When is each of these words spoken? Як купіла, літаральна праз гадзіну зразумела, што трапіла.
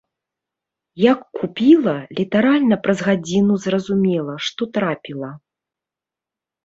Як 1.11 1.19
купіла, 1.39 1.93
літаральна 2.19 2.75
праз 2.87 2.99
гадзіну 3.09 3.53
зразумела, 3.69 4.33
што 4.47 4.61
трапіла. 4.79 5.31